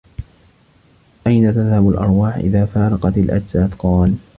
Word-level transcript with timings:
أَيْنَ 1.27 1.53
تَذْهَبُ 1.53 1.89
الْأَرْوَاحُ 1.89 2.35
إذَا 2.35 2.65
فَارَقَتْ 2.65 3.17
الْأَجْسَادَ؟ 3.17 3.73
قَالَ 3.79 4.15